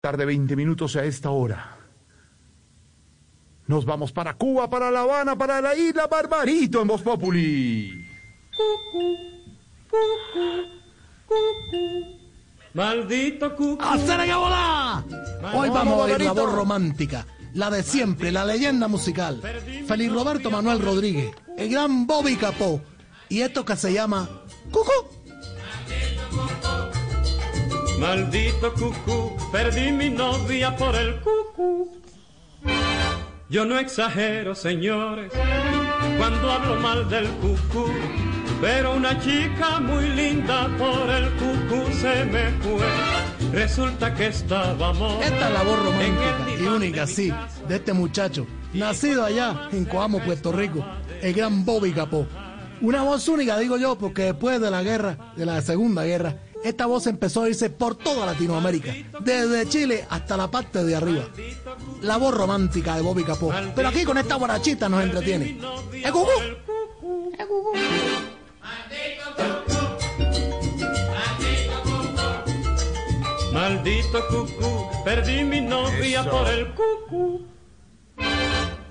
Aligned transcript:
Tarde 0.00 0.24
20 0.24 0.56
minutos 0.56 0.96
a 0.96 1.04
esta 1.04 1.28
hora. 1.28 1.76
Nos 3.66 3.84
vamos 3.84 4.12
para 4.12 4.32
Cuba, 4.32 4.70
para 4.70 4.90
La 4.90 5.02
Habana, 5.02 5.36
para 5.36 5.60
la 5.60 5.76
isla 5.76 6.06
Barbarito 6.06 6.80
en 6.80 6.88
Voz 6.88 7.02
Populi. 7.02 8.08
Maldito 12.72 13.54
cucu. 13.54 13.84
¡Hacer 13.84 14.24
que 14.24 14.34
volá! 14.34 15.04
Hoy 15.52 15.68
vamos 15.68 15.94
a 15.94 16.02
oír 16.04 16.22
la 16.22 16.32
voz 16.32 16.50
romántica, 16.50 17.26
la 17.52 17.68
de 17.68 17.82
siempre, 17.82 18.32
la 18.32 18.46
leyenda 18.46 18.88
musical. 18.88 19.42
Feliz 19.86 20.10
Roberto 20.10 20.50
Manuel 20.50 20.80
Rodríguez, 20.80 21.30
el 21.58 21.68
gran 21.68 22.06
Bobby 22.06 22.36
Capó. 22.36 22.80
Y 23.28 23.42
esto 23.42 23.66
que 23.66 23.76
se 23.76 23.92
llama 23.92 24.26
Cucú. 24.70 25.19
Maldito 28.00 28.72
cucú, 28.72 29.36
perdí 29.52 29.92
mi 29.92 30.08
novia 30.08 30.74
por 30.74 30.96
el 30.96 31.20
cucú. 31.20 32.00
Yo 33.50 33.66
no 33.66 33.78
exagero, 33.78 34.54
señores, 34.54 35.30
cuando 36.16 36.50
hablo 36.50 36.76
mal 36.76 37.10
del 37.10 37.28
cucú. 37.42 37.92
Pero 38.58 38.94
una 38.94 39.20
chica 39.20 39.80
muy 39.80 40.08
linda 40.08 40.68
por 40.78 41.10
el 41.10 41.30
cucú 41.32 41.92
se 41.92 42.24
me 42.24 42.50
fue. 42.62 42.86
Resulta 43.52 44.14
que 44.14 44.28
estábamos. 44.28 45.22
Esta 45.22 45.48
es 45.48 45.54
la 45.54 45.62
voz 45.62 45.78
romántica 45.78 46.38
y 46.58 46.66
única, 46.66 47.06
sí, 47.06 47.30
de 47.68 47.76
este 47.76 47.92
muchacho, 47.92 48.46
nacido 48.72 49.26
allá 49.26 49.68
en 49.72 49.84
Coamo, 49.84 50.20
Puerto 50.20 50.52
Rico, 50.52 50.82
el 51.20 51.34
gran 51.34 51.66
Bobby 51.66 51.92
Capó. 51.92 52.26
Una 52.80 53.02
voz 53.02 53.28
única, 53.28 53.58
digo 53.58 53.76
yo, 53.76 53.98
porque 53.98 54.22
después 54.22 54.58
de 54.58 54.70
la 54.70 54.82
guerra, 54.82 55.34
de 55.36 55.44
la 55.44 55.60
Segunda 55.60 56.04
Guerra, 56.04 56.36
esta 56.64 56.86
voz 56.86 57.06
empezó 57.06 57.42
a 57.42 57.48
irse 57.48 57.70
por 57.70 57.96
toda 57.96 58.26
Latinoamérica, 58.26 58.94
desde 59.20 59.68
Chile 59.68 60.06
hasta 60.08 60.36
la 60.36 60.50
parte 60.50 60.84
de 60.84 60.94
arriba. 60.94 61.28
La 62.02 62.16
voz 62.16 62.34
romántica 62.34 62.96
de 62.96 63.02
Bobby 63.02 63.24
Capó. 63.24 63.52
Pero 63.74 63.88
aquí 63.88 64.04
con 64.04 64.18
esta 64.18 64.36
borrachita 64.36 64.88
nos 64.88 65.02
entretiene. 65.02 65.58
¡Eh, 65.92 66.10
cucú! 66.12 66.28
¡Eh, 67.38 67.46
cucú! 67.46 67.72
Maldito 73.52 74.26
cucú, 74.28 74.88
perdí 75.04 75.42
mi 75.42 75.60
novia 75.60 76.20
Eso. 76.20 76.30
por 76.30 76.48
el 76.48 76.68
cucú. 76.68 77.46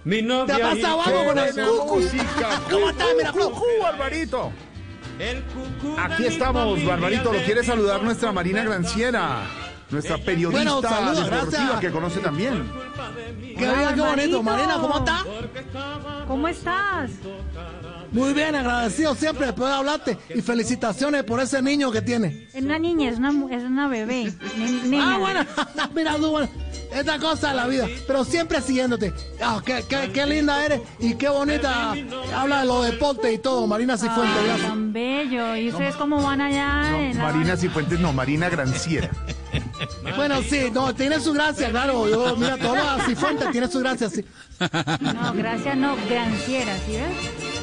Mi 0.03 0.21
novia. 0.21 0.55
¿Te 0.55 0.63
ha 0.63 0.69
pasado 0.69 1.01
algo 1.01 1.25
con 1.25 1.37
el 1.37 1.53
cucú? 1.53 2.01
¿Cómo 2.69 2.89
estás, 2.89 3.07
Miraflor? 3.17 3.51
Cucú, 3.51 3.65
Barbarito. 3.81 4.51
Aquí 5.97 6.25
estamos, 6.25 6.83
Barbarito. 6.85 7.33
Lo 7.33 7.43
quiere 7.43 7.63
saludar 7.63 8.01
nuestra 8.01 8.31
Marina 8.31 8.63
Granciera, 8.63 9.41
nuestra 9.91 10.17
periodista 10.17 10.71
Bueno, 10.71 10.81
saludos, 10.81 11.25
deportiva 11.25 11.61
gracias. 11.61 11.79
que 11.79 11.91
conoce 11.91 12.19
también. 12.19 12.71
¡Qué 13.57 13.65
bien, 13.65 13.89
qué 13.95 14.01
bonito! 14.01 14.43
Marina, 14.43 14.75
¿cómo 14.79 14.97
estás? 14.99 15.23
¿Cómo 16.27 16.47
estás? 16.47 17.11
Muy 18.11 18.33
bien, 18.33 18.55
agradecido 18.55 19.13
siempre 19.13 19.45
después 19.47 19.69
de 19.69 19.75
hablarte 19.75 20.17
y 20.33 20.41
felicitaciones 20.41 21.23
por 21.23 21.39
ese 21.41 21.61
niño 21.61 21.91
que 21.91 22.01
tiene. 22.01 22.47
Es 22.53 22.63
una 22.63 22.79
niña, 22.79 23.09
es 23.09 23.19
una, 23.19 23.29
es 23.55 23.63
una 23.63 23.87
bebé. 23.87 24.33
ni- 24.57 24.71
niña. 24.89 25.13
Ah, 25.15 25.17
bueno, 25.19 25.45
mira 25.95 26.15
tú, 26.15 26.31
bueno, 26.31 26.49
esta 26.91 27.19
cosa 27.19 27.51
es 27.51 27.55
la 27.55 27.67
vida, 27.67 27.87
pero 28.07 28.23
siempre 28.23 28.61
siguiéndote. 28.61 29.13
Ah, 29.43 29.61
qué, 29.63 29.83
qué, 29.87 30.09
qué 30.11 30.25
linda 30.25 30.63
eres 30.65 30.81
y 30.99 31.13
qué 31.15 31.29
bonita 31.29 31.93
habla 32.35 32.61
de 32.61 32.65
los 32.65 32.85
deportes 32.85 33.31
y 33.31 33.37
todo, 33.37 33.67
Marina 33.67 33.95
Cifuentes, 33.95 34.37
Ay, 34.55 34.61
tan 34.61 34.91
bello. 34.91 35.55
¿Y 35.55 35.69
ustedes 35.69 35.95
cómo 35.95 36.23
van 36.23 36.41
allá? 36.41 36.99
en 36.99 37.15
la- 37.17 37.23
Marina 37.25 37.57
Cifuentes, 37.57 37.99
no, 37.99 38.11
Marina 38.11 38.49
Granciera. 38.49 39.11
Bueno, 40.15 40.41
sí, 40.41 40.69
no, 40.73 40.93
tiene 40.93 41.19
su 41.19 41.33
gracia, 41.33 41.69
claro. 41.69 42.07
Yo, 42.07 42.35
mira, 42.35 42.57
todos 42.57 42.77
los 42.77 43.05
Cifuentes 43.05 43.51
tiene 43.51 43.67
su 43.67 43.79
gracia, 43.79 44.09
sí. 44.09 44.25
No, 44.59 45.33
gracias, 45.33 45.77
no, 45.77 45.95
granciera, 46.09 46.77
¿sí 46.85 46.93
ves? 46.93 47.59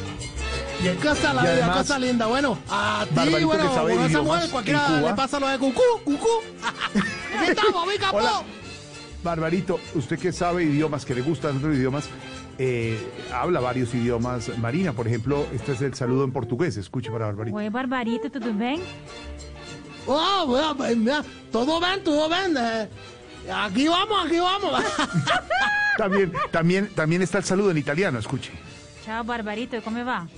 Y 0.82 0.88
es 0.88 0.96
cosa 0.96 1.32
la 1.32 1.40
Y 1.40 1.44
vida, 1.44 1.52
además, 1.52 1.76
cosa 1.78 1.98
linda. 1.98 2.26
Bueno, 2.26 2.58
a 2.68 3.06
ti, 3.08 3.14
Barbarito, 3.14 3.46
bueno, 3.46 3.70
con 3.70 4.04
esa 4.04 4.22
mujer 4.22 4.50
cualquiera 4.50 5.00
le 5.00 5.14
pasa 5.14 5.40
lo 5.40 5.48
de 5.48 5.58
cucú, 5.58 5.82
cucú. 6.04 6.28
Aquí 7.38 7.50
estamos, 7.50 7.86
mi 7.86 7.98
capó. 7.98 8.18
Hola. 8.18 8.42
Barbarito, 9.22 9.80
usted 9.94 10.18
que 10.18 10.32
sabe 10.32 10.64
idiomas, 10.64 11.04
que 11.04 11.14
le 11.14 11.22
gustan 11.22 11.56
otros 11.56 11.74
idiomas, 11.74 12.08
eh, 12.58 12.96
habla 13.32 13.60
varios 13.60 13.92
idiomas. 13.94 14.56
Marina, 14.58 14.92
por 14.92 15.08
ejemplo, 15.08 15.46
este 15.52 15.72
es 15.72 15.82
el 15.82 15.94
saludo 15.94 16.24
en 16.24 16.32
portugués. 16.32 16.76
Escuche 16.76 17.10
para 17.10 17.26
Barbarito. 17.26 17.56
Oi, 17.56 17.68
Barbarito, 17.68 18.30
tudo 18.30 18.54
bem? 18.54 18.80
Oh, 20.06 20.46
mira, 20.76 20.94
mira, 20.94 21.24
todo 21.50 21.80
bien, 21.80 22.02
todo 22.04 22.28
bien. 22.28 22.56
eh, 22.56 22.88
aquí 23.52 23.88
vamos, 23.88 24.26
aquí 24.26 24.38
vamos. 24.38 24.82
También, 25.98 26.30
también, 26.50 26.88
también 26.94 27.22
está 27.22 27.38
el 27.38 27.44
saludo 27.44 27.70
en 27.70 27.78
italiano, 27.78 28.18
escuche. 28.18 28.52
Ciao, 29.02 29.24
Barbarito, 29.24 29.80
come 29.82 30.04
va? 30.04 30.28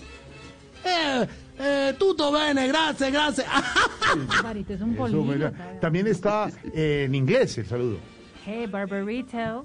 eh, 0.84 1.26
eh, 1.58 1.94
tutto 1.98 2.30
bene, 2.30 2.68
gracias, 2.68 3.10
gracias. 3.10 3.46
Barbarito 4.28 4.74
es 4.74 4.80
un 4.80 4.94
venga. 5.26 5.52
También 5.80 6.06
está 6.06 6.48
eh, 6.72 7.04
en 7.06 7.14
inglés 7.16 7.58
el 7.58 7.66
saludo. 7.66 7.98
Hey, 8.46 8.66
Barbarito. 8.66 9.64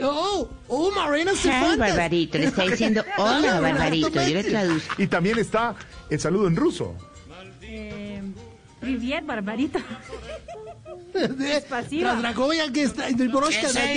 oh, 0.00 0.48
oh, 0.68 0.90
Marina 0.92 1.32
Hey, 1.32 1.38
Cifuentes. 1.38 1.78
Barbarito, 1.78 2.38
le 2.38 2.44
está 2.44 2.62
diciendo 2.62 3.04
hola, 3.18 3.60
Barbarito. 3.60 4.10
Yo 4.10 4.20
le 4.34 4.44
traduzco. 4.44 5.02
Y 5.02 5.06
también 5.08 5.38
está 5.40 5.74
el 6.08 6.20
saludo 6.20 6.46
en 6.46 6.54
ruso. 6.54 6.94
Rivier, 8.82 9.24
Barbarito. 9.24 9.78
Despacito. 11.14 12.02
Tras 12.02 12.20
Dragovia 12.20 12.72
que 12.72 12.82
está 12.82 13.08
entre 13.08 13.28
Boroshka 13.28 13.60
¿Qué 13.60 13.68
se 13.68 13.94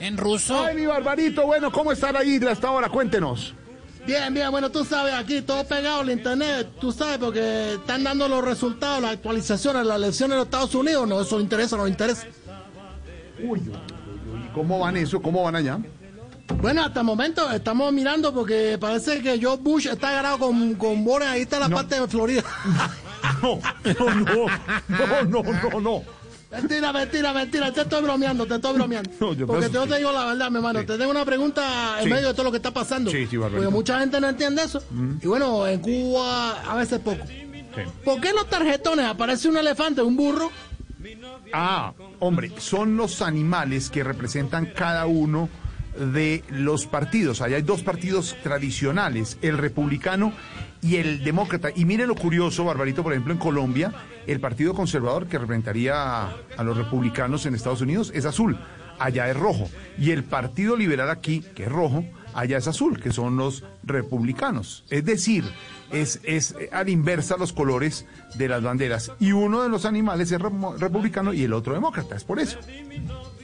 ¿En 0.00 0.16
ruso? 0.16 0.64
Ay, 0.64 0.76
mi 0.76 0.86
Barbarito, 0.86 1.46
bueno, 1.46 1.70
¿cómo 1.70 1.92
están 1.92 2.16
ahí 2.16 2.38
hasta 2.48 2.68
ahora? 2.68 2.88
Cuéntenos. 2.88 3.54
Bien, 4.06 4.32
bien, 4.32 4.50
bueno, 4.50 4.70
tú 4.70 4.84
sabes, 4.84 5.12
aquí 5.12 5.42
todo 5.42 5.64
pegado 5.64 6.00
al 6.00 6.10
internet, 6.10 6.68
tú 6.80 6.92
sabes, 6.92 7.18
porque 7.18 7.74
están 7.74 8.02
dando 8.04 8.26
los 8.26 8.42
resultados, 8.42 9.02
las 9.02 9.12
actualizaciones, 9.12 9.84
las 9.84 9.98
elecciones 9.98 10.30
de 10.30 10.36
los 10.36 10.46
Estados 10.46 10.74
Unidos, 10.74 11.06
no, 11.06 11.20
eso 11.20 11.38
interesa, 11.38 11.76
nos 11.76 11.90
interesa. 11.90 12.26
Uy, 13.38 13.60
uy, 13.60 13.68
uy, 13.68 14.48
¿cómo 14.54 14.78
van 14.78 14.96
eso? 14.96 15.20
¿Cómo 15.20 15.42
van 15.42 15.56
allá? 15.56 15.78
Bueno, 16.56 16.82
hasta 16.84 17.00
el 17.00 17.06
momento 17.06 17.50
estamos 17.50 17.92
mirando 17.92 18.32
porque 18.34 18.76
parece 18.80 19.22
que 19.22 19.38
George 19.38 19.62
Bush 19.62 19.86
está 19.86 20.08
agarrado 20.10 20.38
con, 20.38 20.74
con 20.74 21.04
ahí 21.22 21.42
está 21.42 21.60
la 21.60 21.68
No. 21.68 21.76
parte 21.76 22.00
de 22.00 22.08
Florida. 22.08 22.42
No, 23.42 23.60
no, 23.84 24.48
no, 25.28 25.42
no, 25.42 25.42
no, 25.70 25.80
no, 25.80 26.02
mentira, 26.50 26.92
mentira, 26.92 27.32
mentira, 27.32 27.72
te 27.72 27.82
estoy 27.82 28.02
bromeando, 28.02 28.46
te 28.46 28.54
estoy 28.54 28.72
bromeando. 28.74 29.10
No, 29.20 29.32
yo 29.34 29.46
porque 29.46 29.68
yo 29.70 29.86
te 29.86 29.98
digo 29.98 30.10
la 30.12 30.24
verdad, 30.26 30.50
mi 30.50 30.56
hermano, 30.56 30.80
Sí. 30.80 30.86
te 30.86 30.98
tengo 30.98 31.10
una 31.10 31.24
pregunta 31.24 31.98
en 31.98 32.04
Sí. 32.04 32.10
medio 32.10 32.28
de 32.28 32.34
todo 32.34 32.44
lo 32.44 32.50
que 32.50 32.56
está 32.56 32.72
pasando. 32.72 33.10
Sí, 33.10 33.26
sí, 33.28 33.36
Barbarito. 33.36 33.64
Porque 33.64 33.76
mucha 33.76 33.98
gente 34.00 34.20
no 34.20 34.28
entiende 34.28 34.62
eso. 34.62 34.82
Y 35.22 35.26
bueno, 35.26 35.66
en 35.66 35.80
Cuba 35.80 36.62
a 36.62 36.74
veces 36.76 37.00
poco. 37.00 37.24
Sí. 37.26 37.44
¿Por 38.04 38.20
qué 38.20 38.30
en 38.30 38.36
los 38.36 38.48
tarjetones 38.48 39.04
aparece 39.06 39.48
un 39.48 39.56
elefante, 39.58 40.00
un 40.02 40.16
burro? 40.16 40.50
Ah, 41.52 41.92
hombre, 42.20 42.52
son 42.58 42.96
los 42.96 43.20
animales 43.22 43.90
que 43.90 44.02
representan 44.04 44.66
cada 44.66 45.06
uno 45.06 45.48
de 45.98 46.42
los 46.50 46.86
partidos. 46.86 47.40
Allá 47.40 47.56
hay 47.56 47.62
dos 47.62 47.82
partidos 47.82 48.36
tradicionales, 48.42 49.38
el 49.42 49.58
republicano 49.58 50.32
y 50.82 50.96
el 50.96 51.24
demócrata. 51.24 51.70
Y 51.74 51.84
miren 51.84 52.08
lo 52.08 52.14
curioso, 52.14 52.64
Barbarito, 52.64 53.02
por 53.02 53.12
ejemplo, 53.12 53.32
en 53.32 53.38
Colombia, 53.38 53.92
el 54.26 54.40
Partido 54.40 54.74
Conservador, 54.74 55.26
que 55.26 55.38
representaría 55.38 56.24
a 56.24 56.62
los 56.64 56.76
republicanos 56.76 57.46
en 57.46 57.54
Estados 57.54 57.80
Unidos, 57.80 58.12
es 58.14 58.24
azul, 58.24 58.58
allá 58.98 59.28
es 59.28 59.36
rojo. 59.36 59.68
Y 59.98 60.10
el 60.12 60.24
Partido 60.24 60.76
Liberal 60.76 61.10
aquí, 61.10 61.44
que 61.54 61.64
es 61.64 61.72
rojo, 61.72 62.04
allá 62.38 62.58
es 62.58 62.68
azul, 62.68 63.00
que 63.00 63.12
son 63.12 63.36
los 63.36 63.64
republicanos. 63.82 64.84
Es 64.90 65.04
decir, 65.04 65.44
es, 65.90 66.20
es 66.22 66.54
eh, 66.58 66.70
a 66.72 66.84
la 66.84 66.90
inversa 66.90 67.36
los 67.36 67.52
colores 67.52 68.06
de 68.34 68.48
las 68.48 68.62
banderas. 68.62 69.12
Y 69.18 69.32
uno 69.32 69.62
de 69.62 69.68
los 69.68 69.84
animales 69.84 70.30
es 70.30 70.40
republicano 70.40 71.32
y 71.32 71.44
el 71.44 71.52
otro 71.52 71.74
demócrata, 71.74 72.16
es 72.16 72.24
por 72.24 72.38
eso. 72.38 72.58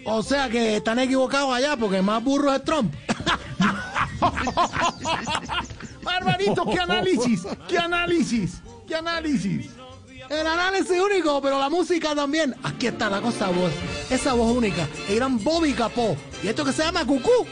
O 0.04 0.22
sea 0.22 0.48
que 0.48 0.76
están 0.76 0.98
equivocados 0.98 1.54
allá 1.54 1.76
porque 1.76 2.02
más 2.02 2.22
burro 2.22 2.54
es 2.54 2.62
Trump. 2.64 2.94
Barbarito, 6.02 6.64
¿qué 6.66 6.78
análisis? 6.78 7.46
¿Qué 7.68 7.78
análisis? 7.78 8.62
¿Qué 8.86 8.94
análisis? 8.94 9.70
El 10.30 10.46
análisis 10.46 10.98
único, 11.00 11.40
pero 11.42 11.58
la 11.58 11.68
música 11.68 12.14
también. 12.14 12.54
Aquí 12.62 12.86
está 12.86 13.10
la 13.10 13.20
cosa 13.20 13.48
voz. 13.48 13.72
Esa 14.10 14.34
voz 14.34 14.56
única. 14.56 14.88
El 15.08 15.16
gran 15.16 15.42
Bobby 15.42 15.72
Capó. 15.72 16.16
Y 16.42 16.48
esto 16.48 16.64
que 16.64 16.72
se 16.72 16.82
llama 16.82 17.04
Cucú. 17.04 17.46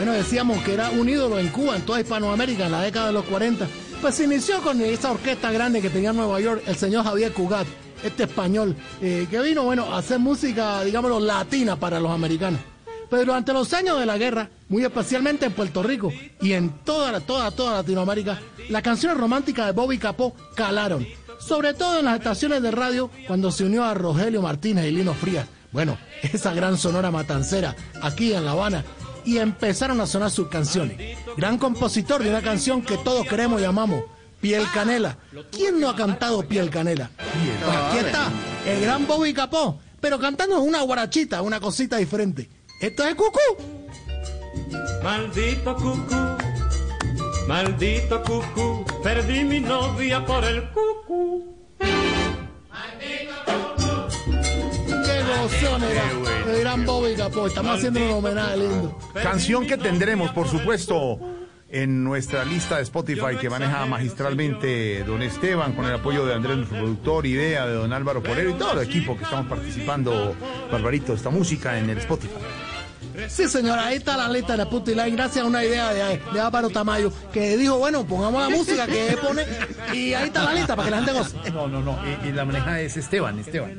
Bueno, 0.00 0.14
decíamos 0.14 0.62
que 0.62 0.72
era 0.72 0.88
un 0.88 1.10
ídolo 1.10 1.38
en 1.38 1.48
Cuba, 1.48 1.76
en 1.76 1.82
toda 1.82 2.00
Hispanoamérica, 2.00 2.64
en 2.64 2.72
la 2.72 2.80
década 2.80 3.08
de 3.08 3.12
los 3.12 3.26
40. 3.26 3.68
Pues 4.00 4.14
se 4.14 4.24
inició 4.24 4.62
con 4.62 4.80
esa 4.80 5.10
orquesta 5.10 5.52
grande 5.52 5.82
que 5.82 5.90
tenía 5.90 6.08
en 6.08 6.16
Nueva 6.16 6.40
York, 6.40 6.62
el 6.66 6.74
señor 6.74 7.04
Javier 7.04 7.34
Cugat, 7.34 7.66
este 8.02 8.22
español, 8.22 8.74
eh, 9.02 9.26
que 9.30 9.38
vino, 9.40 9.62
bueno, 9.62 9.92
a 9.92 9.98
hacer 9.98 10.18
música, 10.18 10.82
digámoslo, 10.84 11.20
latina 11.20 11.76
para 11.76 12.00
los 12.00 12.10
americanos. 12.10 12.60
Pero 13.10 13.26
durante 13.26 13.52
los 13.52 13.74
años 13.74 14.00
de 14.00 14.06
la 14.06 14.16
guerra, 14.16 14.48
muy 14.70 14.82
especialmente 14.82 15.44
en 15.44 15.52
Puerto 15.52 15.82
Rico 15.82 16.10
y 16.40 16.54
en 16.54 16.70
toda, 16.82 17.20
toda, 17.20 17.50
toda 17.50 17.74
Latinoamérica, 17.74 18.40
las 18.70 18.80
canciones 18.80 19.18
románticas 19.18 19.66
de 19.66 19.72
Bobby 19.72 19.98
Capó 19.98 20.34
calaron. 20.56 21.06
Sobre 21.40 21.74
todo 21.74 21.98
en 21.98 22.06
las 22.06 22.16
estaciones 22.16 22.62
de 22.62 22.70
radio 22.70 23.10
cuando 23.26 23.52
se 23.52 23.66
unió 23.66 23.84
a 23.84 23.92
Rogelio 23.92 24.40
Martínez 24.40 24.86
y 24.86 24.92
Lino 24.92 25.12
Frías. 25.12 25.46
Bueno, 25.72 25.98
esa 26.22 26.54
gran 26.54 26.78
sonora 26.78 27.10
matancera 27.10 27.76
aquí 28.00 28.32
en 28.32 28.46
La 28.46 28.52
Habana. 28.52 28.82
Y 29.24 29.38
empezaron 29.38 30.00
a 30.00 30.06
sonar 30.06 30.30
sus 30.30 30.48
canciones. 30.48 31.18
Gran 31.36 31.58
compositor 31.58 32.22
de 32.22 32.30
una 32.30 32.42
canción 32.42 32.82
que 32.82 32.98
todos 32.98 33.26
queremos 33.26 33.60
y 33.60 33.64
amamos. 33.64 34.04
Piel 34.40 34.64
Canela. 34.72 35.16
¿Quién 35.50 35.80
no 35.80 35.90
ha 35.90 35.96
cantado 35.96 36.42
Piel 36.42 36.70
Canela? 36.70 37.10
Pues 37.16 37.76
aquí 37.76 37.98
está, 37.98 38.30
el 38.66 38.80
gran 38.80 39.06
Bobby 39.06 39.34
Capó, 39.34 39.78
pero 40.00 40.18
cantando 40.18 40.60
una 40.60 40.80
guarachita, 40.80 41.42
una 41.42 41.60
cosita 41.60 41.98
diferente. 41.98 42.48
Esto 42.80 43.04
es 43.04 43.14
Cucú. 43.14 43.38
Maldito 45.02 45.76
cucú, 45.76 46.36
maldito 47.46 48.22
cucú, 48.22 48.84
perdí 49.02 49.44
mi 49.44 49.60
novia 49.60 50.24
por 50.24 50.44
el 50.44 50.68
cucú. 50.70 51.56
Qué 54.88 55.22
gozón 55.22 55.82
era. 55.84 56.29
Bobby 56.90 57.14
Capó. 57.14 57.46
Estamos 57.46 57.76
haciendo 57.76 58.04
un 58.04 58.10
homenaje 58.10 58.56
lindo. 58.56 58.98
Canción 59.22 59.66
que 59.66 59.76
tendremos, 59.76 60.30
por 60.32 60.48
supuesto, 60.48 61.18
en 61.68 62.02
nuestra 62.02 62.44
lista 62.44 62.76
de 62.76 62.82
Spotify 62.82 63.36
que 63.40 63.48
maneja 63.48 63.86
magistralmente 63.86 65.04
don 65.04 65.22
Esteban 65.22 65.72
con 65.72 65.84
el 65.84 65.94
apoyo 65.94 66.26
de 66.26 66.34
Andrés, 66.34 66.56
nuestro 66.56 66.78
productor, 66.78 67.26
idea 67.26 67.66
de 67.66 67.74
don 67.74 67.92
Álvaro 67.92 68.22
Porero 68.22 68.50
y 68.50 68.54
todo 68.54 68.80
el 68.80 68.88
equipo 68.88 69.16
que 69.16 69.24
estamos 69.24 69.46
participando, 69.46 70.34
Barbarito, 70.70 71.14
esta 71.14 71.30
música 71.30 71.78
en 71.78 71.90
el 71.90 71.98
Spotify. 71.98 72.34
Sí, 73.28 73.48
señora, 73.48 73.86
ahí 73.86 73.96
está 73.96 74.16
la 74.16 74.28
lista 74.28 74.56
de 74.56 74.94
Line, 74.94 75.10
gracias 75.10 75.44
a 75.44 75.48
una 75.48 75.64
idea 75.64 75.92
de, 75.92 76.20
de 76.32 76.40
Álvaro 76.40 76.70
Tamayo, 76.70 77.12
que 77.32 77.56
dijo, 77.56 77.78
bueno, 77.78 78.04
pongamos 78.04 78.42
la 78.42 78.48
música 78.48 78.86
que 78.86 79.16
pone, 79.22 79.44
y 79.92 80.14
ahí 80.14 80.28
está 80.28 80.44
la 80.44 80.54
lista 80.54 80.76
para 80.76 80.86
que 80.86 80.90
la 80.90 80.96
gente 80.98 81.12
goce. 81.12 81.50
No, 81.52 81.68
no, 81.68 81.80
no, 81.80 81.98
y, 82.24 82.32
la 82.32 82.44
maneja 82.44 82.80
es 82.80 82.96
Esteban, 82.96 83.38
Esteban. 83.38 83.78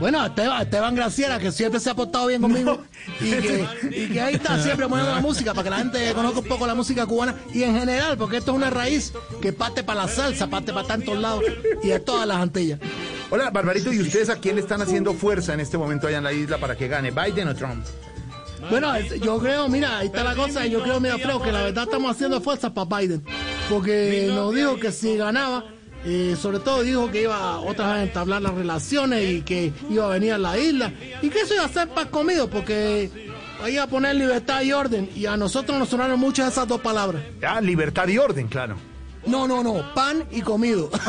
Bueno, 0.00 0.24
Esteban, 0.26 0.62
Esteban 0.62 0.94
Graciera, 0.94 1.38
que 1.38 1.52
siempre 1.52 1.80
se 1.80 1.90
ha 1.90 1.94
portado 1.94 2.26
bien 2.26 2.42
conmigo, 2.42 2.82
y, 3.20 3.30
que, 3.30 3.66
y 3.90 4.08
que 4.08 4.20
ahí 4.20 4.34
está 4.34 4.62
siempre 4.62 4.86
poniendo 4.88 5.14
la 5.14 5.20
música 5.20 5.54
para 5.54 5.64
que 5.64 5.70
la 5.70 5.78
gente 5.78 6.12
conozca 6.12 6.40
un 6.40 6.46
poco 6.46 6.66
la 6.66 6.74
música 6.74 7.06
cubana, 7.06 7.34
y 7.52 7.62
en 7.62 7.78
general, 7.78 8.18
porque 8.18 8.38
esto 8.38 8.50
es 8.50 8.56
una 8.56 8.70
raíz 8.70 9.12
que 9.40 9.52
parte 9.52 9.84
para 9.84 10.02
la 10.02 10.08
salsa, 10.08 10.48
parte 10.48 10.72
para 10.72 10.86
tantos 10.86 11.18
lados, 11.18 11.44
y 11.82 11.88
de 11.88 12.00
todas 12.00 12.26
las 12.26 12.38
Antillas. 12.38 12.80
Hola, 13.30 13.50
Barbarito, 13.50 13.92
¿y 13.92 14.00
ustedes 14.00 14.28
a 14.28 14.36
quién 14.36 14.56
le 14.56 14.62
están 14.62 14.82
haciendo 14.82 15.14
fuerza 15.14 15.54
en 15.54 15.60
este 15.60 15.78
momento 15.78 16.06
allá 16.06 16.18
en 16.18 16.24
la 16.24 16.32
isla 16.32 16.58
para 16.58 16.76
que 16.76 16.88
gane, 16.88 17.10
Biden 17.10 17.48
o 17.48 17.54
Trump? 17.54 17.84
Bueno, 18.70 18.98
yo 19.00 19.38
creo, 19.38 19.68
mira, 19.68 19.98
ahí 19.98 20.06
está 20.08 20.24
la 20.24 20.34
cosa, 20.34 20.66
y 20.66 20.70
yo 20.70 20.82
creo, 20.82 21.00
mira, 21.00 21.18
Freo, 21.18 21.40
que 21.40 21.52
la 21.52 21.62
verdad 21.62 21.84
estamos 21.84 22.10
haciendo 22.10 22.40
fuerza 22.40 22.74
para 22.74 22.98
Biden, 22.98 23.24
porque 23.70 24.30
nos 24.34 24.54
dijo 24.54 24.76
que 24.76 24.92
si 24.92 25.16
ganaba, 25.16 25.64
eh, 26.06 26.36
sobre 26.40 26.60
todo 26.60 26.82
dijo 26.82 27.10
que 27.10 27.22
iba 27.22 27.58
otra 27.60 27.86
vez 27.92 27.96
a 27.96 28.02
entablar 28.04 28.40
las 28.40 28.54
relaciones 28.54 29.28
y 29.28 29.42
que 29.42 29.72
iba 29.90 30.06
a 30.06 30.08
venir 30.08 30.32
a 30.34 30.38
la 30.38 30.56
isla, 30.58 30.92
y 31.20 31.28
que 31.28 31.40
eso 31.40 31.54
iba 31.54 31.64
a 31.64 31.68
ser 31.68 31.88
paz 31.88 32.06
comido, 32.06 32.48
porque 32.48 33.10
iba 33.68 33.82
a 33.82 33.86
poner 33.88 34.14
libertad 34.14 34.62
y 34.62 34.72
orden, 34.72 35.10
y 35.14 35.26
a 35.26 35.36
nosotros 35.36 35.76
nos 35.78 35.88
sonaron 35.88 36.18
muchas 36.20 36.52
esas 36.52 36.68
dos 36.68 36.80
palabras. 36.80 37.22
Ah, 37.46 37.60
libertad 37.60 38.06
y 38.08 38.18
orden, 38.18 38.46
claro. 38.48 38.76
No, 39.26 39.48
no, 39.48 39.60
no, 39.64 39.92
pan 39.92 40.22
y 40.30 40.40
comido. 40.40 40.88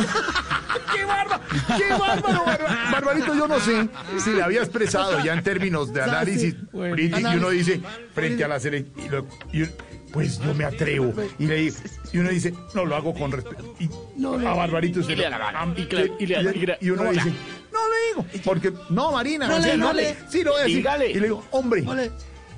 ¡Qué 0.95 1.03
bárbaro! 1.05 1.41
¡Qué 1.77 1.89
bárbaro! 1.99 2.45
Barba- 2.45 2.91
Barbarito, 2.91 3.35
yo 3.35 3.47
no 3.47 3.59
sé 3.59 3.87
si 4.17 4.31
le 4.31 4.41
había 4.41 4.61
expresado 4.61 5.23
ya 5.23 5.33
en 5.33 5.43
términos 5.43 5.93
de 5.93 6.01
análisis 6.03 6.55
y 6.73 7.35
uno 7.35 7.49
dice, 7.51 7.79
frente 8.15 8.43
a 8.43 8.47
la 8.47 8.59
selección, 8.59 9.27
pues 10.11 10.39
yo 10.39 10.53
me 10.53 10.65
atrevo. 10.65 11.13
Y, 11.39 11.45
le, 11.47 11.55
digo- 11.55 11.75
y 12.13 12.17
uno 12.19 12.29
dice, 12.29 12.53
no, 12.73 12.85
lo 12.85 12.95
hago 12.95 13.13
con 13.13 13.31
respeto. 13.31 13.75
Y 13.79 13.89
a 14.45 14.53
Barbarito 14.53 15.03
se 15.03 15.15
le 15.15 15.27
Y 16.81 16.89
uno 16.89 17.03
no, 17.03 17.11
dice, 17.11 17.29
no 17.71 17.79
le 17.89 18.07
digo, 18.31 18.41
porque, 18.43 18.73
no, 18.89 19.11
Marina, 19.11 19.47
No 19.47 19.57
o 19.57 19.61
sea, 19.61 19.71
le- 19.73 19.77
no 19.77 19.87
no 19.87 19.93
le, 19.93 20.01
le- 20.03 20.17
sí 20.29 20.43
lo 20.43 20.51
voy 20.51 20.59
a 20.61 20.63
decir. 20.63 20.77
Dígale. 20.77 21.11
Y 21.11 21.15
le 21.15 21.21
digo, 21.21 21.43
hombre, 21.51 21.83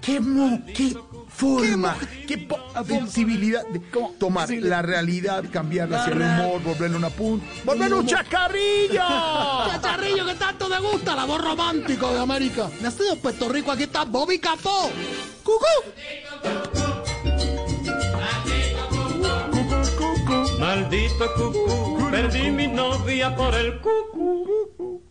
qué, 0.02 0.20
mo- 0.20 0.62
qué 0.76 0.96
forma, 1.28 1.96
qué 2.28 2.38
po- 2.38 2.60
sensibilidad 2.86 3.66
de 3.68 3.80
tomar 4.20 4.50
la 4.52 4.82
realidad, 4.82 5.44
cambiarla 5.52 6.02
hacia 6.04 6.14
el 6.14 6.22
humor, 6.22 6.62
volverle 6.64 6.98
una 6.98 7.10
punta, 7.10 7.46
volverle 7.66 7.96
un 7.96 8.06
chacarrillo. 8.08 8.94
Chacharrillo 9.72 10.26
que 10.26 10.36
tanto 10.36 10.70
te 10.70 10.80
gusta, 10.80 11.16
la 11.16 11.26
voz 11.26 11.42
romántico 11.42 12.14
de 12.14 12.20
América. 12.20 12.70
Nacido 12.82 13.14
en 13.14 13.20
Puerto 13.20 13.50
Rico, 13.50 13.72
aquí 13.72 13.84
está 13.84 14.06
Bobby 14.06 14.40
Capó. 14.40 14.90
¡Cucú! 15.44 16.69
Maldito 20.90 21.32
cucú, 21.36 22.10
perdí 22.10 22.50
mi 22.50 22.66
novia 22.66 23.36
por 23.36 23.54
el 23.54 23.80
cucú. 23.80 25.04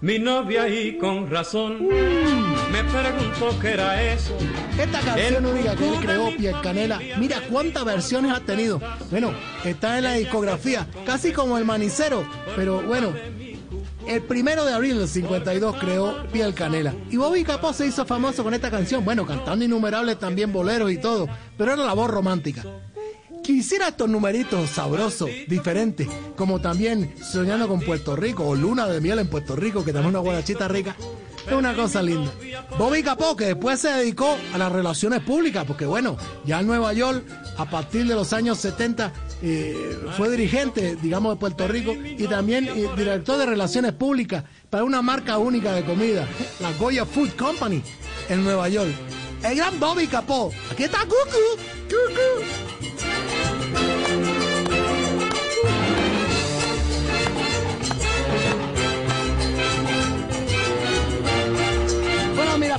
Mi 0.00 0.18
novia 0.18 0.66
y 0.66 0.96
con 0.96 1.28
razón 1.28 1.86
me 1.88 2.84
preguntó 2.84 3.60
qué 3.60 3.74
era 3.74 4.02
eso. 4.02 4.34
Esta 4.78 5.00
canción 5.00 5.44
única 5.44 5.76
que 5.76 5.88
él 5.90 5.94
creó, 6.00 6.34
Piel 6.34 6.54
Canela, 6.62 6.98
mira 7.18 7.42
cuántas 7.50 7.84
versiones 7.84 8.32
ha 8.32 8.40
tenido. 8.40 8.80
Bueno, 9.10 9.34
está 9.62 9.98
en 9.98 10.04
la 10.04 10.14
discografía, 10.14 10.86
casi 11.04 11.32
como 11.32 11.58
el 11.58 11.66
manicero, 11.66 12.26
pero 12.56 12.80
bueno. 12.80 13.12
El 14.06 14.22
primero 14.22 14.64
de 14.64 14.72
abril 14.72 14.96
del 14.96 15.06
52 15.06 15.76
creó 15.76 16.22
Piel 16.32 16.54
Canela. 16.54 16.94
Y 17.10 17.18
Bobby 17.18 17.44
Capó 17.44 17.74
se 17.74 17.86
hizo 17.86 18.06
famoso 18.06 18.42
con 18.42 18.54
esta 18.54 18.70
canción, 18.70 19.04
bueno, 19.04 19.26
cantando 19.26 19.66
innumerables 19.66 20.18
también 20.18 20.50
boleros 20.50 20.90
y 20.90 20.96
todo, 20.96 21.28
pero 21.58 21.74
era 21.74 21.84
la 21.84 21.92
voz 21.92 22.10
romántica. 22.10 22.64
Quisiera 23.48 23.88
estos 23.88 24.10
numeritos 24.10 24.68
sabrosos, 24.68 25.30
diferentes, 25.46 26.06
como 26.36 26.60
también 26.60 27.14
Soñando 27.18 27.66
con 27.66 27.80
Puerto 27.80 28.14
Rico 28.14 28.46
o 28.46 28.54
Luna 28.54 28.86
de 28.86 29.00
Miel 29.00 29.20
en 29.20 29.28
Puerto 29.28 29.56
Rico, 29.56 29.82
que 29.82 29.90
también 29.94 30.10
es 30.10 30.10
una 30.10 30.18
guarachita 30.18 30.68
rica. 30.68 30.94
Es 31.46 31.54
una 31.54 31.74
cosa 31.74 32.02
linda. 32.02 32.30
Bobby 32.76 33.02
Capó, 33.02 33.34
que 33.36 33.46
después 33.46 33.80
se 33.80 33.88
dedicó 33.88 34.36
a 34.52 34.58
las 34.58 34.70
relaciones 34.70 35.22
públicas, 35.22 35.64
porque 35.66 35.86
bueno, 35.86 36.18
ya 36.44 36.60
en 36.60 36.66
Nueva 36.66 36.92
York, 36.92 37.24
a 37.56 37.70
partir 37.70 38.06
de 38.06 38.14
los 38.14 38.34
años 38.34 38.58
70, 38.58 39.14
eh, 39.40 39.98
fue 40.18 40.28
dirigente, 40.28 40.98
digamos, 41.00 41.32
de 41.32 41.40
Puerto 41.40 41.66
Rico 41.66 41.94
y 41.94 42.26
también 42.26 42.68
eh, 42.68 42.86
director 42.98 43.38
de 43.38 43.46
relaciones 43.46 43.94
públicas 43.94 44.44
para 44.68 44.84
una 44.84 45.00
marca 45.00 45.38
única 45.38 45.72
de 45.72 45.86
comida, 45.86 46.28
la 46.60 46.70
Goya 46.74 47.06
Food 47.06 47.30
Company, 47.30 47.82
en 48.28 48.44
Nueva 48.44 48.68
York. 48.68 48.90
El 49.42 49.56
gran 49.56 49.80
Bobby 49.80 50.06
Capó. 50.06 50.52
Aquí 50.70 50.82
está 50.82 50.98
Cucu. 51.06 51.62
Cucu. 51.88 52.87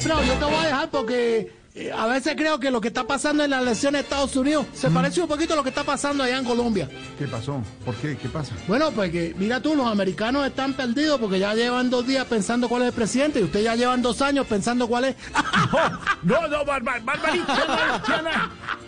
Mira, 0.04 0.16
Fran, 0.16 0.26
yo 0.28 0.34
te 0.36 0.46
voy 0.46 0.56
a 0.56 0.68
dejar 0.68 0.90
porque 0.90 1.54
eh, 1.76 1.92
a 1.96 2.08
veces 2.08 2.34
creo 2.36 2.60
que 2.60 2.72
lo 2.72 2.82
que 2.82 2.88
está 2.90 3.06
pasando 3.06 3.44
en 3.44 3.52
las 3.52 3.62
elecciones 3.62 4.02
de 4.02 4.04
Estados 4.04 4.36
Unidos 4.36 4.66
se 4.74 4.90
parece 4.90 5.22
un 5.22 5.28
poquito 5.28 5.54
a 5.54 5.56
lo 5.56 5.64
que 5.64 5.70
está 5.70 5.84
pasando 5.84 6.24
allá 6.24 6.38
en 6.40 6.46
Colombia. 6.46 6.90
¿Qué 7.18 7.28
pasó? 7.28 7.62
¿Por 7.86 7.96
qué? 7.96 8.18
¿Qué 8.18 8.28
pasa? 8.28 8.54
Bueno, 8.68 8.92
pues 8.92 9.12
que 9.12 9.36
mira 9.38 9.62
tú, 9.62 9.76
los 9.76 9.88
americanos 9.88 10.46
están 10.48 10.74
perdidos 10.74 11.20
porque 11.20 11.40
ya 11.40 11.54
llevan 11.54 11.90
dos 11.90 12.06
días 12.08 12.26
pensando 12.26 12.68
cuál 12.68 12.82
es 12.84 12.88
el 12.90 12.94
presidente 12.94 13.40
y 13.40 13.44
ustedes 13.44 13.66
ya 13.66 13.76
llevan 13.76 14.02
dos 14.02 14.22
años 14.22 14.46
pensando 14.48 14.88
cuál 14.88 15.06
es. 15.06 15.16
No, 16.24 16.48
no, 16.50 16.66
Barbar, 16.66 17.02
no, 17.06 18.22
no. 18.22 18.30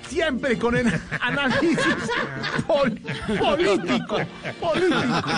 siempre 0.09 0.57
con 0.57 0.75
el 0.75 0.91
análisis 1.21 1.77
pol- 2.67 2.99
político, 3.39 4.17
político. 4.59 5.29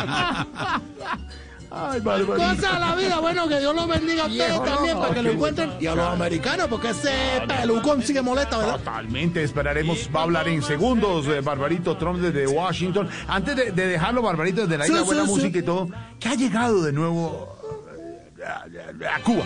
Ay. 1.75 2.01
Cosa 2.01 2.73
de 2.73 2.79
la 2.79 2.95
vida, 2.95 3.19
bueno, 3.19 3.47
que 3.47 3.59
Dios 3.59 3.73
los 3.75 3.87
bendiga 3.87 4.23
a 4.23 4.27
ustedes 4.27 4.49
Viejo, 4.49 4.63
también 4.63 4.95
no, 4.95 5.01
para 5.01 5.13
que 5.15 5.21
lo 5.23 5.31
encuentren 5.31 5.71
y 5.79 5.87
a 5.87 5.95
los 5.95 6.07
americanos 6.07 6.67
porque 6.69 6.89
ese 6.91 7.11
pelucón 7.47 8.03
sigue 8.03 8.21
molesta, 8.21 8.57
¿verdad? 8.59 8.77
Totalmente, 8.77 9.41
esperaremos, 9.43 10.07
va 10.15 10.19
a 10.19 10.23
hablar 10.23 10.47
en 10.47 10.61
segundos 10.61 11.25
eh, 11.27 11.41
Barbarito 11.41 11.97
Trump 11.97 12.19
desde 12.19 12.45
Washington. 12.47 13.09
Antes 13.27 13.55
de, 13.55 13.71
de 13.71 13.87
dejarlo, 13.87 14.21
Barbarito, 14.21 14.61
desde 14.61 14.77
la 14.77 14.85
Sí, 14.85 14.91
isla 14.91 15.01
sí, 15.01 15.05
Buena 15.07 15.23
sí. 15.25 15.29
Música 15.31 15.57
y 15.57 15.63
todo, 15.63 15.87
¿qué 16.19 16.29
ha 16.29 16.35
llegado 16.35 16.83
de 16.83 16.91
nuevo 16.93 17.57
eh, 17.97 18.43
a, 18.45 19.09
a- 19.11 19.15
a 19.15 19.19
Cuba? 19.21 19.43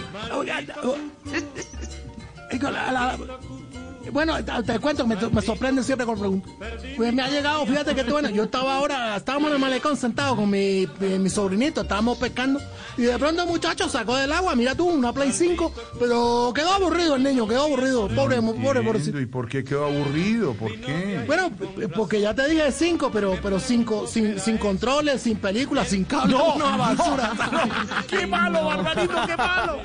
Bueno, 4.12 4.36
te, 4.44 4.80
cuento 4.80 5.06
me, 5.06 5.16
me 5.16 5.42
sorprenden 5.42 5.84
siempre 5.84 6.06
con 6.06 6.20
preguntas. 6.20 6.52
Pues 6.96 7.14
me 7.14 7.22
ha 7.22 7.30
llegado, 7.30 7.66
fíjate 7.66 7.96
que 7.96 8.04
bueno, 8.04 8.30
yo 8.30 8.44
estaba 8.44 8.78
ahora, 8.78 9.16
estábamos 9.18 9.50
en 9.50 9.56
el 9.56 9.62
malecón 9.62 9.98
sentado 9.98 10.36
con 10.36 10.50
mi, 10.50 10.88
sobrinito, 11.30 11.82
estábamos 11.82 12.18
pescando, 12.18 12.60
y 12.98 13.04
de 13.04 13.18
pronto 13.18 13.44
el 13.44 13.48
muchacho 13.48 13.90
sacó 13.90 14.16
del 14.16 14.32
agua, 14.32 14.56
mira 14.56 14.76
tú, 14.76 14.88
una 14.88 15.14
Play 15.14 15.32
5, 15.32 15.74
pero 16.00 16.52
quedó 16.56 16.72
aburrido 16.74 17.16
el 17.16 17.24
niño, 17.24 17.48
quedó 17.48 17.64
aburrido, 17.64 18.08
pobre, 18.10 18.42
pobre, 18.42 18.82
pobrecito. 18.82 19.20
¿Y 19.20 19.26
por 19.26 19.48
qué 19.48 19.64
quedó 19.64 19.86
aburrido? 19.86 20.54
¿Por 20.54 20.74
qué? 20.80 21.24
Bueno, 21.26 21.52
porque 21.96 22.22
ya 22.22 22.34
te 22.34 22.48
dije 22.48 22.72
cinco, 22.72 23.10
pero, 23.12 23.38
pero 23.42 23.60
cinco, 23.60 24.08
sin, 24.08 24.40
sin 24.40 24.58
controles, 24.58 25.22
sin 25.22 25.38
películas, 25.38 25.90
sin 25.90 26.04
cable, 26.06 26.36
una 26.36 26.78
basura. 26.78 27.34
¡Qué 28.08 28.26
malo, 28.26 28.66
Barbarito, 28.66 29.16
qué 29.26 29.36
malo! 29.36 29.82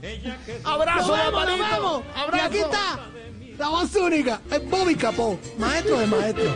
¡Nos 0.00 0.64
¡Abrazo, 0.64 1.12
Barbarito! 1.12 1.64
vemos! 1.70 2.02
Y 2.02 2.18
¡Abrazo! 2.18 2.46
aquí 2.46 2.58
está, 2.58 3.00
la 3.60 3.68
voz 3.68 3.94
única, 3.94 4.40
es 4.50 4.70
Bobby 4.70 4.94
Capó, 4.94 5.38
maestro 5.58 5.98
de 5.98 6.06
maestro. 6.06 6.44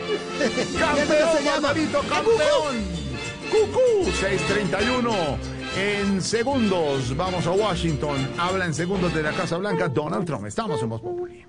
¡Campeón, 0.78 1.36
se 1.36 1.44
llama? 1.44 1.60
Barbarito, 1.68 2.00
¡El 2.00 2.08
campeón! 2.08 2.74
¡Cucú! 3.50 4.10
631. 4.10 5.12
En 5.76 6.22
segundos, 6.22 7.14
vamos 7.14 7.46
a 7.46 7.50
Washington. 7.50 8.16
Habla 8.38 8.64
en 8.64 8.72
segundos 8.72 9.12
de 9.12 9.22
la 9.22 9.32
Casa 9.32 9.58
Blanca 9.58 9.88
Donald 9.88 10.24
Trump. 10.24 10.46
Estamos 10.46 10.82
en 10.82 10.88
Voz 10.88 11.02
Populi. 11.02 11.44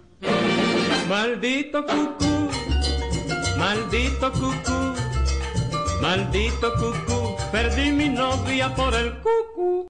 Maldito 1.08 1.86
cucú, 1.86 2.50
maldito 3.58 4.32
cucú, 4.34 4.94
maldito 6.02 6.74
cucú, 6.74 7.36
perdí 7.52 7.92
mi 7.92 8.10
novia 8.10 8.76
por 8.76 8.94
el 8.94 9.14
cucú. 9.22 9.76